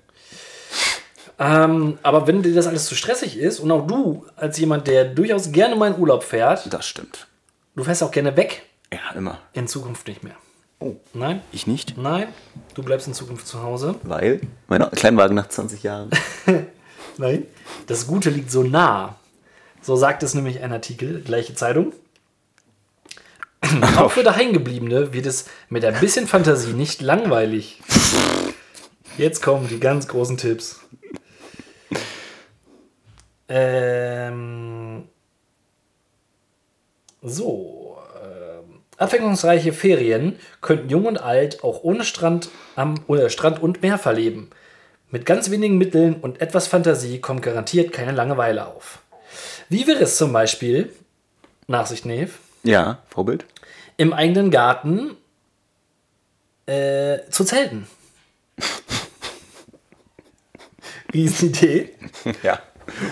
Ähm, 1.43 1.97
aber 2.03 2.27
wenn 2.27 2.43
dir 2.43 2.53
das 2.53 2.67
alles 2.67 2.85
zu 2.85 2.93
stressig 2.93 3.35
ist 3.37 3.59
und 3.59 3.71
auch 3.71 3.87
du 3.87 4.27
als 4.35 4.59
jemand, 4.59 4.85
der 4.85 5.05
durchaus 5.05 5.51
gerne 5.51 5.75
mal 5.75 5.91
in 5.91 5.99
Urlaub 5.99 6.23
fährt, 6.23 6.71
Das 6.71 6.85
stimmt. 6.85 7.27
du 7.75 7.83
fährst 7.83 8.03
auch 8.03 8.11
gerne 8.11 8.37
weg, 8.37 8.61
Ja, 8.93 8.99
immer. 9.15 9.39
in 9.53 9.67
Zukunft 9.67 10.07
nicht 10.07 10.21
mehr. 10.23 10.35
Oh. 10.79 10.95
Nein, 11.13 11.41
Ich 11.51 11.65
nicht. 11.65 11.97
nein, 11.97 12.27
du 12.75 12.83
bleibst 12.83 13.07
in 13.07 13.13
Zukunft 13.15 13.47
zu 13.47 13.63
Hause. 13.63 13.95
Weil? 14.03 14.41
Mein 14.67 14.87
Kleinwagen 14.91 15.35
nach 15.35 15.47
20 15.49 15.81
Jahren. 15.83 16.11
Nein. 17.17 17.45
Das 17.87 18.05
Gute 18.07 18.29
liegt 18.29 18.51
so 18.51 18.61
nah. 18.63 19.15
So 19.81 19.95
sagt 19.95 20.21
es 20.23 20.33
nämlich 20.35 20.61
ein 20.61 20.71
Artikel, 20.71 21.21
gleiche 21.21 21.55
Zeitung. 21.55 21.91
Auch 23.97 24.11
für 24.11 24.23
Daheimgebliebene 24.23 25.11
wird 25.13 25.25
es 25.25 25.45
mit 25.69 25.83
ein 25.85 25.99
bisschen 25.99 26.27
Fantasie 26.27 26.73
nicht 26.73 27.01
langweilig. 27.01 27.81
Jetzt 29.17 29.41
kommen 29.41 29.67
die 29.67 29.79
ganz 29.79 30.07
großen 30.07 30.37
Tipps. 30.37 30.79
Ähm, 33.53 35.09
so. 37.21 37.97
Ähm, 38.23 38.79
abwechslungsreiche 38.97 39.73
Ferien 39.73 40.39
könnten 40.61 40.89
jung 40.89 41.05
und 41.05 41.17
alt 41.21 41.63
auch 41.63 41.83
ohne 41.83 42.05
Strand, 42.05 42.49
am, 42.77 42.95
oder 43.07 43.29
Strand 43.29 43.61
und 43.61 43.81
Meer 43.81 43.97
verleben. 43.97 44.49
Mit 45.09 45.25
ganz 45.25 45.51
wenigen 45.51 45.77
Mitteln 45.77 46.15
und 46.15 46.39
etwas 46.39 46.67
Fantasie 46.67 47.19
kommt 47.19 47.41
garantiert 47.41 47.91
keine 47.91 48.13
Langeweile 48.13 48.67
auf. 48.67 48.99
Wie 49.67 49.85
wäre 49.85 49.99
es 50.03 50.15
zum 50.15 50.31
Beispiel, 50.31 50.93
Nachsicht 51.67 52.05
Neve, 52.05 52.31
Ja, 52.63 52.99
Vorbild? 53.09 53.45
im 53.97 54.13
eigenen 54.13 54.49
Garten 54.49 55.17
äh, 56.67 57.19
zu 57.29 57.43
zelten? 57.43 57.85
Riesenidee. 61.13 61.89
Ja. 62.43 62.59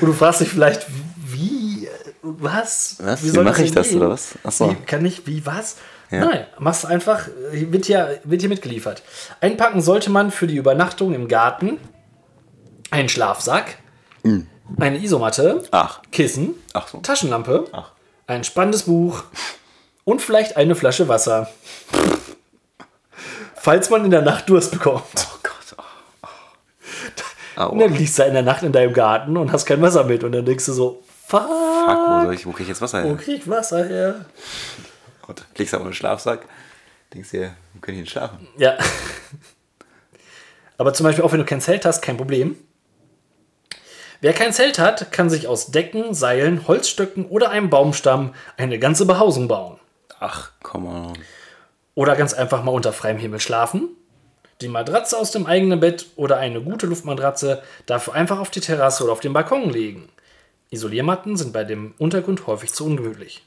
Und 0.01 0.07
du 0.07 0.13
fragst 0.13 0.41
dich 0.41 0.49
vielleicht, 0.49 0.85
wie, 1.25 1.87
was? 2.21 2.97
Was? 2.99 3.23
Wie 3.23 3.29
soll 3.29 3.43
mache 3.43 3.63
ich 3.63 3.71
das, 3.71 3.89
gehen? 3.89 3.97
oder 3.97 4.09
was? 4.09 4.35
Ach 4.43 4.51
so. 4.51 4.71
Wie, 4.71 4.75
kann 4.75 5.05
ich, 5.05 5.25
wie, 5.27 5.45
was? 5.45 5.77
Ja. 6.11 6.25
Nein, 6.25 6.45
machst 6.57 6.85
einfach, 6.85 7.27
wird 7.51 7.85
hier, 7.85 8.19
wird 8.23 8.41
hier 8.41 8.49
mitgeliefert. 8.49 9.03
Einpacken 9.41 9.81
sollte 9.81 10.09
man 10.09 10.31
für 10.31 10.47
die 10.47 10.55
Übernachtung 10.55 11.13
im 11.13 11.27
Garten 11.27 11.77
einen 12.89 13.09
Schlafsack, 13.09 13.77
eine 14.77 14.97
Isomatte, 14.97 15.63
Ach. 15.71 16.01
Kissen, 16.11 16.55
Ach 16.73 16.87
so. 16.87 16.97
Taschenlampe, 16.99 17.67
Ach. 17.71 17.91
ein 18.25 18.43
spannendes 18.43 18.83
Buch 18.83 19.23
und 20.03 20.21
vielleicht 20.21 20.57
eine 20.57 20.73
Flasche 20.75 21.07
Wasser. 21.07 21.49
Falls 23.55 23.89
man 23.89 24.05
in 24.05 24.11
der 24.11 24.21
Nacht 24.23 24.49
Durst 24.49 24.71
bekommt. 24.71 25.03
Oh 27.59 27.63
Gott. 27.63 27.67
Oh. 27.67 27.69
Au. 27.69 27.69
Und 27.71 27.79
dann 27.79 27.93
liegst 27.93 28.17
du 28.17 28.23
in 28.23 28.33
der 28.33 28.43
Nacht 28.43 28.63
in 28.63 28.71
deinem 28.71 28.93
Garten 28.93 29.37
und 29.37 29.51
hast 29.51 29.65
kein 29.65 29.81
Wasser 29.81 30.05
mit. 30.05 30.23
Und 30.23 30.31
dann 30.31 30.45
denkst 30.45 30.65
du 30.65 30.73
so, 30.73 31.03
fuck, 31.27 31.41
Fuck, 31.41 31.47
wo, 31.47 32.23
soll 32.23 32.33
ich, 32.33 32.45
wo 32.45 32.51
krieg 32.51 32.63
ich 32.63 32.69
jetzt 32.69 32.81
Wasser 32.81 33.03
wo 33.03 33.09
her? 33.09 33.17
krieg 33.17 33.39
ich 33.39 33.49
Wasser 33.49 33.85
her? 33.85 34.25
Und 35.27 35.45
legst 35.57 35.75
auf 35.75 35.81
einen 35.81 35.93
Schlafsack. 35.93 36.45
Denkst 37.13 37.31
dir, 37.31 37.53
wo 37.73 37.79
kann 37.81 37.93
ich 37.93 38.01
denn 38.01 38.07
schlafen? 38.07 38.47
Ja. 38.57 38.77
Aber 40.77 40.93
zum 40.93 41.03
Beispiel 41.03 41.23
auch 41.23 41.31
wenn 41.31 41.39
du 41.39 41.45
kein 41.45 41.61
Zelt 41.61 41.85
hast, 41.85 42.01
kein 42.01 42.17
Problem. 42.17 42.55
Wer 44.21 44.33
kein 44.33 44.53
Zelt 44.53 44.79
hat, 44.79 45.11
kann 45.11 45.29
sich 45.29 45.47
aus 45.47 45.71
Decken, 45.71 46.13
Seilen, 46.13 46.67
Holzstöcken 46.67 47.25
oder 47.25 47.51
einem 47.51 47.69
Baumstamm 47.69 48.33
eine 48.57 48.79
ganze 48.79 49.05
Behausung 49.05 49.47
bauen. 49.47 49.79
Ach, 50.19 50.51
komm 50.61 50.87
on. 50.87 51.13
Oder 51.95 52.15
ganz 52.15 52.33
einfach 52.33 52.63
mal 52.63 52.71
unter 52.71 52.93
freiem 52.93 53.17
Himmel 53.17 53.39
schlafen. 53.39 53.89
Die 54.61 54.67
Matratze 54.67 55.17
aus 55.17 55.31
dem 55.31 55.45
eigenen 55.45 55.79
Bett 55.79 56.07
oder 56.17 56.37
eine 56.37 56.61
gute 56.61 56.85
Luftmatratze 56.85 57.63
dafür 57.85 58.13
einfach 58.13 58.39
auf 58.39 58.49
die 58.49 58.59
Terrasse 58.59 59.03
oder 59.03 59.13
auf 59.13 59.21
den 59.21 59.31
Balkon 59.31 59.69
legen. 59.69 60.09
Isoliermatten 60.69 61.37
sind 61.37 61.53
bei 61.53 61.63
dem 61.63 61.93
Untergrund 61.97 62.45
häufig 62.45 62.73
zu 62.73 62.85
ungewöhnlich. 62.85 63.45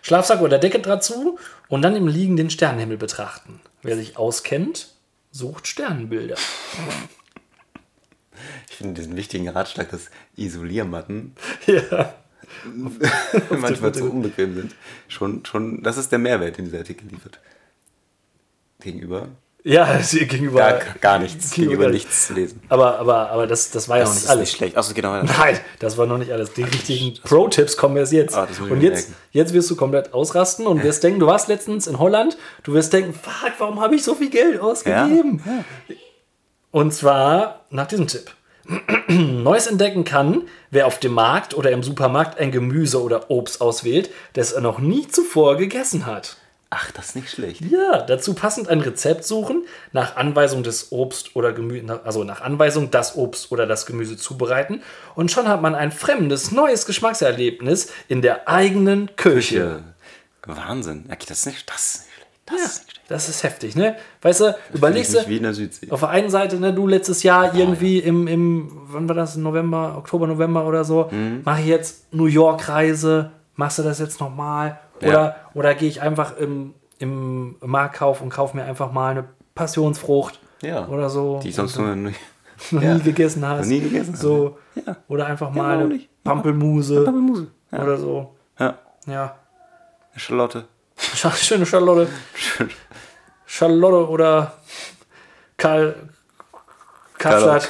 Schlafsack 0.00 0.40
oder 0.40 0.58
Decke 0.58 0.80
dazu 0.80 1.38
und 1.68 1.82
dann 1.82 1.96
im 1.96 2.08
Liegen 2.08 2.36
den 2.36 2.50
Sternenhimmel 2.50 2.96
betrachten. 2.96 3.60
Wer 3.82 3.96
sich 3.96 4.16
auskennt, 4.16 4.94
sucht 5.30 5.66
Sternenbilder. 5.66 6.36
Ich 8.70 8.76
finde 8.76 8.94
diesen 8.94 9.16
wichtigen 9.16 9.48
Ratschlag, 9.48 9.90
dass 9.90 10.10
Isoliermatten 10.36 11.34
Ja. 11.66 12.14
manchmal 13.50 13.92
zu 13.92 14.10
unbequem 14.10 14.54
sind. 14.54 14.74
Schon, 15.08 15.44
schon, 15.44 15.82
das 15.82 15.96
ist 15.96 16.10
der 16.12 16.18
Mehrwert, 16.18 16.56
den 16.56 16.66
dieser 16.66 16.78
Artikel 16.78 17.08
liefert. 17.08 17.38
Gegenüber 18.80 19.28
Ja, 19.66 19.94
das 19.96 20.10
gegenüber. 20.10 20.58
gar, 20.58 20.80
gar 21.00 21.18
nichts, 21.18 21.50
gegenüber- 21.52 21.84
gegenüber 21.84 21.90
nichts 21.92 22.26
zu 22.26 22.34
lesen. 22.34 22.60
Aber, 22.68 22.98
aber, 22.98 23.30
aber 23.30 23.46
das, 23.46 23.70
das 23.70 23.88
war 23.88 23.96
ja 23.98 24.04
noch 24.04 24.10
Das 24.10 24.16
nicht 24.16 24.24
ist 24.24 24.30
alles. 24.30 24.40
nicht 24.48 24.56
schlecht. 24.56 24.76
Achso, 24.76 24.92
genau. 24.94 25.22
Nein, 25.22 25.58
das 25.78 25.96
war 25.96 26.04
noch 26.06 26.18
nicht 26.18 26.30
alles. 26.32 26.52
Die 26.52 26.62
richtigen 26.64 27.14
Pro-Tipps 27.24 27.76
kommen 27.78 27.96
erst 27.96 28.12
jetzt. 28.12 28.36
Ah, 28.36 28.44
das 28.46 28.60
und 28.60 28.82
jetzt, 28.82 29.08
merken. 29.08 29.14
jetzt 29.32 29.54
wirst 29.54 29.70
du 29.70 29.76
komplett 29.76 30.12
ausrasten 30.12 30.66
und 30.66 30.82
wirst 30.82 31.02
denken, 31.02 31.18
du 31.18 31.26
warst 31.26 31.48
letztens 31.48 31.86
in 31.86 31.98
Holland, 31.98 32.36
du 32.62 32.74
wirst 32.74 32.92
denken, 32.92 33.14
fuck, 33.14 33.52
warum 33.58 33.80
habe 33.80 33.94
ich 33.96 34.04
so 34.04 34.14
viel 34.14 34.28
Geld 34.30 34.60
ausgegeben? 34.60 35.42
Und 36.70 36.92
zwar 36.92 37.64
nach 37.70 37.86
diesem 37.86 38.06
Tipp. 38.06 38.30
Neues 39.08 39.66
entdecken 39.66 40.04
kann, 40.04 40.42
wer 40.70 40.86
auf 40.86 40.98
dem 40.98 41.12
Markt 41.12 41.54
oder 41.54 41.70
im 41.70 41.82
Supermarkt 41.82 42.38
ein 42.38 42.50
Gemüse 42.50 43.02
oder 43.02 43.30
Obst 43.30 43.60
auswählt, 43.60 44.10
das 44.34 44.52
er 44.52 44.60
noch 44.62 44.78
nie 44.78 45.06
zuvor 45.08 45.56
gegessen 45.56 46.04
hat. 46.06 46.36
Ach, 46.76 46.90
das 46.90 47.06
ist 47.10 47.16
nicht 47.16 47.30
schlecht. 47.30 47.60
Ja, 47.70 48.02
dazu 48.02 48.34
passend 48.34 48.68
ein 48.68 48.80
Rezept 48.80 49.24
suchen, 49.24 49.64
nach 49.92 50.16
Anweisung 50.16 50.62
des 50.64 50.90
Obst 50.90 51.36
oder 51.36 51.52
Gemüse, 51.52 52.00
also 52.04 52.24
nach 52.24 52.40
Anweisung 52.40 52.90
das 52.90 53.16
Obst 53.16 53.52
oder 53.52 53.66
das 53.66 53.86
Gemüse 53.86 54.16
zubereiten 54.16 54.82
und 55.14 55.30
schon 55.30 55.46
hat 55.46 55.62
man 55.62 55.74
ein 55.76 55.92
fremdes, 55.92 56.50
neues 56.50 56.84
Geschmackserlebnis 56.86 57.92
in 58.08 58.22
der 58.22 58.48
eigenen 58.48 59.14
Küche. 59.16 59.82
Ja. 60.46 60.54
Wahnsinn. 60.56 61.04
Okay, 61.08 61.26
das 61.28 61.38
ist 61.40 61.46
nicht, 61.46 61.70
das 61.70 61.94
ist 61.94 62.00
nicht 62.00 62.14
schlecht. 62.14 62.30
Das 62.46 62.58
Ja, 62.58 62.64
ist 62.66 62.74
nicht 62.86 62.90
schlecht. 62.92 63.10
das 63.10 63.28
ist 63.28 63.42
heftig, 63.44 63.76
ne? 63.76 63.96
Weißt 64.22 64.40
du, 64.40 64.56
überlegst 64.74 65.14
du, 65.14 65.26
wie 65.28 65.36
in 65.36 65.42
der 65.44 65.54
Südsee. 65.54 65.90
auf 65.90 66.00
der 66.00 66.08
einen 66.10 66.28
Seite, 66.28 66.56
ne, 66.56 66.72
du 66.74 66.86
letztes 66.86 67.22
Jahr 67.22 67.54
irgendwie 67.54 67.98
im, 68.00 68.26
im, 68.26 68.70
wann 68.88 69.08
war 69.08 69.14
das, 69.14 69.36
November, 69.36 69.94
Oktober, 69.96 70.26
November 70.26 70.66
oder 70.66 70.84
so, 70.84 71.08
Mhm. 71.10 71.40
mache 71.44 71.60
ich 71.62 71.66
jetzt 71.68 72.12
New 72.12 72.26
York-Reise, 72.26 73.30
machst 73.56 73.78
du 73.78 73.82
das 73.82 73.98
jetzt 74.00 74.20
nochmal? 74.20 74.78
Oder, 75.00 75.08
Ja. 75.12 75.36
oder 75.54 75.74
gehe 75.74 75.88
ich 75.88 76.00
einfach 76.02 76.36
im, 76.36 76.74
im 76.98 77.56
Marktkauf 77.60 78.20
und 78.20 78.30
kaufe 78.30 78.56
mir 78.56 78.64
einfach 78.64 78.92
mal 78.92 79.10
eine 79.10 79.24
Passionsfrucht 79.54 80.38
Ja. 80.62 80.86
oder 80.88 81.08
so. 81.10 81.40
Die 81.42 81.48
ich 81.50 81.54
sonst 81.54 81.76
nur 81.78 81.94
noch 81.94 82.12
nie 82.70 83.00
gegessen 83.02 83.44
hast. 83.48 83.60
Noch 83.62 83.66
nie 83.66 83.80
gegessen. 83.80 84.14
So. 84.16 84.58
Oder 85.08 85.26
einfach 85.26 85.50
mal 85.50 85.78
eine? 85.80 86.00
Pampelmuse 86.22 87.10
Muse. 87.10 87.50
Ja. 87.72 87.82
oder 87.82 87.96
so. 87.98 88.34
ja. 88.58 88.78
Ja. 89.06 89.36
Charlotte. 90.16 90.64
Sch- 90.98 91.30
Schöne 91.36 91.66
Charlotte. 91.66 92.08
Charlotte 93.46 94.08
oder 94.08 94.52
Karl 95.56 95.94
Kapstadt. 97.18 97.68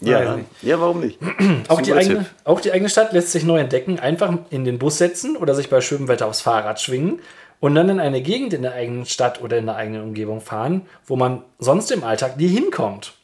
Ja, 0.00 0.38
ja, 0.62 0.80
warum 0.80 1.00
nicht? 1.00 1.18
Auch 1.68 1.80
die, 1.80 1.92
eigene, 1.92 2.26
auch 2.44 2.60
die 2.60 2.70
eigene 2.70 2.88
Stadt 2.88 3.12
lässt 3.12 3.32
sich 3.32 3.44
neu 3.44 3.58
entdecken. 3.58 3.98
Einfach 3.98 4.32
in 4.50 4.64
den 4.64 4.78
Bus 4.78 4.98
setzen 4.98 5.36
oder 5.36 5.54
sich 5.54 5.70
bei 5.70 5.80
schönem 5.80 6.06
Wetter 6.06 6.26
aufs 6.26 6.40
Fahrrad 6.40 6.80
schwingen 6.80 7.20
und 7.60 7.74
dann 7.74 7.88
in 7.88 7.98
eine 7.98 8.22
Gegend 8.22 8.52
in 8.52 8.62
der 8.62 8.74
eigenen 8.74 9.06
Stadt 9.06 9.42
oder 9.42 9.58
in 9.58 9.66
der 9.66 9.76
eigenen 9.76 10.02
Umgebung 10.02 10.40
fahren, 10.40 10.82
wo 11.06 11.16
man 11.16 11.42
sonst 11.58 11.90
im 11.90 12.04
Alltag 12.04 12.36
nie 12.36 12.48
hinkommt. 12.48 13.14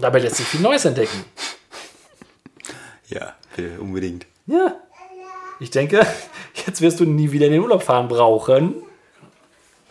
Dabei 0.00 0.20
lässt 0.20 0.36
sich 0.36 0.46
viel 0.46 0.60
Neues 0.60 0.84
entdecken. 0.84 1.24
Ja, 3.08 3.34
bitte, 3.56 3.80
unbedingt. 3.80 4.24
Ja. 4.46 4.76
Ich 5.58 5.70
denke, 5.70 6.06
jetzt 6.66 6.80
wirst 6.80 7.00
du 7.00 7.04
nie 7.04 7.32
wieder 7.32 7.46
in 7.46 7.52
den 7.54 7.60
Urlaub 7.60 7.82
fahren 7.82 8.06
brauchen, 8.06 8.84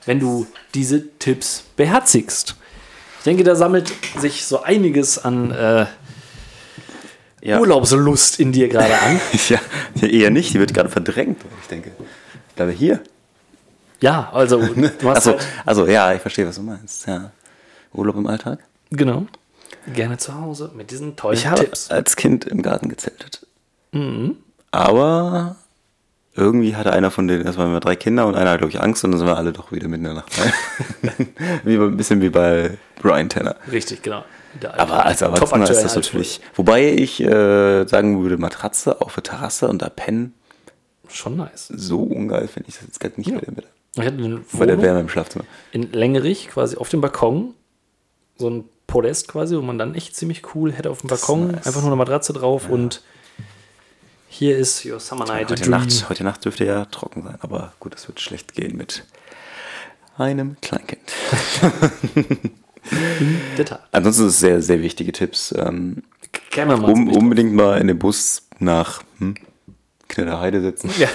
wenn 0.06 0.22
du 0.22 0.48
diese 0.74 1.10
Tipps 1.20 1.66
beherzigst. 1.75 2.56
Ich 3.19 3.23
denke, 3.25 3.43
da 3.43 3.55
sammelt 3.55 3.91
sich 4.17 4.45
so 4.45 4.61
einiges 4.63 5.17
an 5.23 5.51
äh, 5.51 5.85
Ja. 7.41 7.59
Urlaubslust 7.59 8.39
in 8.39 8.51
dir 8.51 8.67
gerade 8.69 8.97
an. 8.99 9.19
ja, 9.49 9.59
eher 10.07 10.29
nicht. 10.29 10.53
Die 10.53 10.59
wird 10.59 10.73
gerade 10.73 10.89
verdrängt, 10.89 11.38
ich 11.61 11.67
denke. 11.67 11.91
Ich 12.49 12.55
glaube, 12.55 12.71
hier. 12.71 13.01
Ja, 14.01 14.29
also 14.33 14.57
du 14.61 14.83
hast 15.03 15.05
Also, 15.05 15.31
halt, 15.31 15.47
also, 15.65 15.88
ja, 15.88 16.13
ich 16.13 16.21
verstehe, 16.21 16.47
was 16.47 16.55
du 16.55 16.61
meinst. 16.63 17.07
Ja. 17.07 17.31
Urlaub 17.93 18.15
im 18.15 18.27
Alltag? 18.27 18.59
genau, 18.91 19.25
gerne 19.93 20.17
zu 20.17 20.33
Hause 20.39 20.71
mit 20.75 20.89
diesen 20.91 21.15
tollen 21.15 21.38
Ich 21.38 21.45
habe 21.47 21.59
Tipps. 21.63 21.89
als 21.91 22.15
Kind 22.15 22.45
im 22.45 22.61
Garten 22.61 22.89
gezeltet. 22.89 23.45
Aber 24.71 25.55
irgendwie 26.35 26.75
hatte 26.75 26.93
einer 26.93 27.11
von 27.11 27.27
denen, 27.27 27.43
das 27.43 27.57
waren 27.57 27.67
immer 27.67 27.79
drei 27.79 27.95
Kinder 27.95 28.25
und 28.27 28.35
einer 28.35 28.51
hatte, 28.51 28.59
glaube 28.59 28.71
ich, 28.73 28.81
Angst 28.81 29.03
und 29.03 29.11
dann 29.11 29.19
sind 29.19 29.27
wir 29.27 29.38
alle 29.38 29.51
doch 29.53 29.71
wieder 29.71 29.88
mitten 29.88 30.05
in 30.05 30.13
der 30.15 30.23
Nacht 30.23 30.31
wie, 31.63 31.77
bei- 31.77 31.85
ein 31.85 31.97
bisschen 31.97 32.21
wie 32.21 32.29
bei 32.29 32.77
Brian 33.00 33.29
Tanner. 33.29 33.56
Richtig, 33.72 34.01
genau. 34.03 34.24
Aber 34.77 35.06
als 35.06 35.22
Erwachsener 35.22 35.70
ist 35.70 35.82
das 35.84 35.96
natürlich. 35.96 36.41
Wobei 36.56 36.91
ich 36.94 37.22
äh, 37.22 37.86
sagen 37.86 38.22
würde, 38.22 38.38
Matratze 38.38 39.01
auf 39.01 39.13
der 39.15 39.24
Terrasse 39.24 39.68
und 39.68 39.82
da 39.82 39.89
pennen, 39.89 40.34
schon 41.08 41.38
nice. 41.38 41.68
so 41.75 42.03
ungeil 42.03 42.48
finde 42.48 42.70
ich 42.70 42.75
das 42.75 42.86
jetzt 42.86 43.00
gerade 43.00 43.15
nicht 43.18 43.34
bei 43.34 43.39
der 43.41 43.51
Mitte. 43.53 43.68
Ich 43.96 44.01
hatte 44.06 44.18
eine 44.18 44.41
Bei 44.53 44.65
der 44.65 44.75
Wohnung 44.77 44.86
Wärme 44.86 45.00
im 45.01 45.10
Schlafzimmer. 45.10 45.46
in 45.72 45.91
Längerich, 45.91 46.48
quasi 46.50 46.77
auf 46.77 46.89
dem 46.89 47.01
Balkon, 47.01 47.56
so 48.38 48.50
ein 48.50 48.65
Podest 48.86 49.27
quasi, 49.27 49.56
wo 49.56 49.62
man 49.62 49.77
dann 49.77 49.96
echt 49.96 50.15
ziemlich 50.15 50.56
cool 50.56 50.72
hätte 50.72 50.89
auf 50.89 51.01
dem 51.01 51.10
Balkon. 51.10 51.48
nice. 51.51 51.68
Einfach 51.68 51.82
nur 51.82 51.89
eine 51.89 51.96
Matratze 51.96 52.34
drauf 52.34 52.70
und 52.70 53.01
hier 54.27 54.58
ist 54.58 54.86
Your 54.86 55.00
Summer 55.00 55.25
Night 55.25 55.50
Heute. 55.50 55.70
Nacht, 55.70 56.10
heute 56.10 56.24
Nacht 56.24 56.46
dürfte 56.46 56.65
ja 56.65 56.86
trocken 56.86 57.24
sein, 57.24 57.38
aber 57.41 57.74
gut, 57.79 57.96
es 57.96 58.08
wird 58.08 58.20
schlecht 58.20 58.53
gehen 58.53 58.77
mit 58.77 59.03
einem 60.18 60.58
Kleinkind. 60.62 61.12
Der 63.58 63.65
Tat. 63.65 63.88
Ansonsten 63.91 64.27
ist 64.27 64.34
es 64.34 64.39
sehr, 64.39 64.62
sehr 64.62 64.82
wichtige 64.82 65.12
Tipps. 65.12 65.53
Ähm, 65.58 66.03
wir 66.53 66.65
mal 66.65 66.91
um, 66.91 67.08
unbedingt 67.10 67.53
mal 67.53 67.79
in 67.79 67.88
den 67.88 68.00
Bus 68.00 68.48
nach 68.60 69.01
hm, 69.20 69.36
Knitterheide 70.08 70.62
setzen. 70.62 70.91
Ja. 70.98 71.08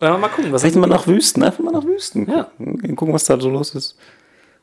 Wir 0.00 0.16
mal 0.16 0.28
gucken, 0.28 0.52
was 0.52 0.62
Vielleicht 0.62 0.76
mal 0.76 0.86
nach 0.86 1.06
Wüsten, 1.06 1.42
einfach 1.42 1.58
mal 1.62 1.72
nach 1.72 1.84
Wüsten 1.84 2.28
Ja. 2.30 2.50
gucken. 2.94 3.12
Was 3.12 3.24
da 3.24 3.40
so 3.40 3.50
los 3.50 3.74
ist. 3.74 3.96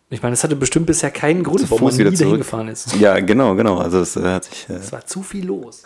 Ich 0.10 0.22
meine, 0.22 0.34
es 0.34 0.44
hatte 0.44 0.56
bestimmt 0.56 0.86
bisher 0.86 1.10
keinen 1.12 1.44
Grund, 1.44 1.62
Zu 1.62 1.72
warum 1.72 1.86
man 1.86 1.98
wieder 1.98 2.12
nie 2.12 2.16
zurück. 2.16 2.30
dahin 2.30 2.38
gefahren 2.40 2.68
ist. 2.68 2.96
Ja, 2.96 3.20
genau, 3.20 3.56
genau. 3.56 3.80
Also 3.80 4.00
es 4.00 4.16
äh, 4.16 4.22
hat 4.22 4.46
sich. 4.46 4.70
Äh, 4.70 4.74
Es 4.74 4.92
war 4.92 5.06
zu 5.06 5.24
viel 5.24 5.46
los. 5.46 5.84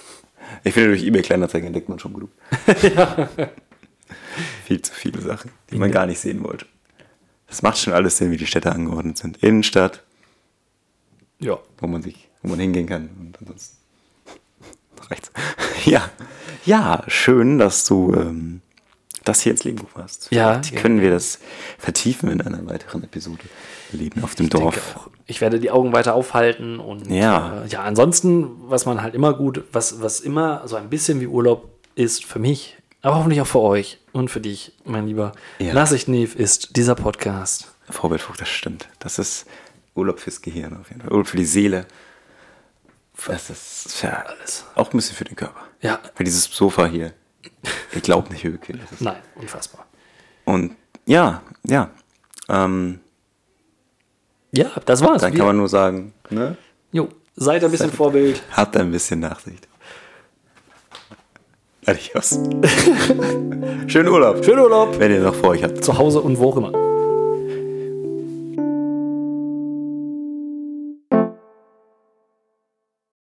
ich 0.64 0.72
finde, 0.72 0.90
durch 0.90 1.02
eBay 1.04 1.22
Kleinanzeigen 1.22 1.66
entdeckt 1.66 1.88
man 1.88 1.98
schon 1.98 2.14
genug. 2.14 2.30
Viel 4.64 4.82
zu 4.82 4.92
viele 4.94 5.20
Sachen, 5.20 5.50
die 5.70 5.76
man 5.76 5.90
gar 5.90 6.06
nicht 6.06 6.20
sehen 6.20 6.44
wollte. 6.44 6.66
Das 7.48 7.62
macht 7.62 7.78
schon 7.78 7.92
alles 7.94 8.18
Sinn, 8.18 8.30
wie 8.30 8.36
die 8.36 8.46
Städte 8.46 8.70
angeordnet 8.72 9.18
sind. 9.18 9.38
Innenstadt, 9.42 10.02
Ja. 11.40 11.58
wo 11.78 11.86
man 11.86 12.02
sich, 12.02 12.28
wo 12.42 12.50
man 12.50 12.60
hingehen 12.60 12.86
kann 12.86 13.08
und 13.18 13.38
ansonsten 13.40 13.76
rechts. 15.10 15.30
Ja, 15.84 16.10
ja, 16.66 17.04
schön, 17.06 17.58
dass 17.58 17.86
du 17.86 18.12
ähm, 18.14 18.60
das 19.24 19.40
hier 19.42 19.52
ins 19.52 19.64
Leben 19.64 19.76
gerufen 19.78 20.02
hast. 20.02 20.28
Ja, 20.32 20.54
Vielleicht 20.54 20.74
ja. 20.74 20.80
können 20.80 21.00
wir 21.00 21.10
das 21.10 21.38
vertiefen 21.78 22.28
in 22.30 22.40
einer 22.42 22.66
weiteren 22.66 23.04
Episode. 23.04 23.44
Leben 23.92 24.22
auf 24.24 24.34
dem 24.34 24.46
Ich 24.46 24.50
Dorf. 24.50 24.96
auch. 24.96 25.10
Ich 25.26 25.40
werde 25.40 25.60
die 25.60 25.70
Augen 25.70 25.92
weiter 25.92 26.14
aufhalten 26.14 26.78
und 26.80 27.06
Ja. 27.10 27.62
äh, 27.62 27.68
ja, 27.68 27.82
ansonsten, 27.84 28.50
was 28.68 28.84
man 28.86 29.00
halt 29.00 29.14
immer 29.14 29.32
gut, 29.34 29.62
was, 29.72 30.02
was 30.02 30.20
immer 30.20 30.66
so 30.66 30.76
ein 30.76 30.90
bisschen 30.90 31.20
wie 31.20 31.26
Urlaub 31.26 31.70
ist 31.94 32.24
für 32.24 32.38
mich, 32.40 32.76
aber 33.02 33.16
hoffentlich 33.16 33.40
auch 33.40 33.46
für 33.46 33.60
euch 33.60 33.98
und 34.12 34.30
für 34.30 34.40
dich, 34.40 34.72
mein 34.84 35.06
lieber 35.06 35.32
Ja. 35.58 35.72
Nachsicht-Neve, 35.74 36.36
ist 36.38 36.76
dieser 36.76 36.94
Podcast. 36.94 37.72
Vorbild 37.90 38.20
das 38.36 38.48
stimmt. 38.48 38.88
Das 38.98 39.18
ist 39.18 39.46
Urlaub 39.94 40.20
fürs 40.20 40.42
Gehirn 40.42 40.76
auf 40.78 40.88
jeden 40.90 41.00
Fall. 41.02 41.10
Urlaub 41.12 41.26
für 41.28 41.36
die 41.36 41.44
Seele. 41.44 41.86
Das 43.26 43.50
ist 43.50 44.02
ja 44.02 44.24
Alles. 44.26 44.64
auch 44.74 44.92
ein 44.92 44.96
bisschen 44.96 45.16
für 45.16 45.24
den 45.24 45.36
Körper. 45.36 45.60
Ja. 45.80 45.98
Weil 46.16 46.24
dieses 46.24 46.44
Sofa 46.44 46.86
hier, 46.86 47.12
ihr 47.92 48.00
glaubt 48.00 48.30
nicht, 48.30 48.44
ist. 48.92 49.00
Nein, 49.00 49.20
unfassbar. 49.34 49.86
Und 50.44 50.76
ja, 51.06 51.42
ja. 51.64 51.90
Ähm, 52.48 53.00
Ja, 54.52 54.70
das 54.86 55.00
war's. 55.02 55.20
dann 55.22 55.34
kann 55.34 55.46
man 55.46 55.56
nur 55.56 55.68
sagen, 55.68 56.14
ne? 56.30 56.56
jo, 56.92 57.08
seid 57.36 57.62
ein 57.64 57.70
bisschen 57.70 57.92
Vorbild. 57.92 58.42
Habt 58.52 58.76
ein 58.76 58.90
bisschen 58.90 59.20
Nachsicht. 59.20 59.67
Adios. 61.88 62.38
Schönen 63.86 64.08
Urlaub. 64.08 64.44
Schönen 64.44 64.58
Urlaub. 64.60 64.98
Wenn 64.98 65.10
ihr 65.10 65.20
noch 65.20 65.34
vor 65.34 65.50
euch 65.50 65.62
habt. 65.62 65.82
Zu 65.82 65.96
Hause 65.96 66.20
und 66.20 66.38
wo 66.38 66.50
auch 66.50 66.56
immer. 66.58 66.72